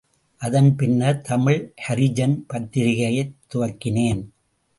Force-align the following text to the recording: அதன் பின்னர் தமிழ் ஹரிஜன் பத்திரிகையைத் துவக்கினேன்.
அதன் 0.37 0.75
பின்னர் 0.75 1.21
தமிழ் 1.21 1.73
ஹரிஜன் 1.87 2.35
பத்திரிகையைத் 2.53 3.35
துவக்கினேன். 3.53 4.23